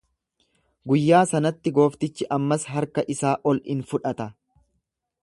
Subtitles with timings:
[0.91, 4.29] Guyyaa sanatti gooftichi ammas harka isaa ol in fudhata.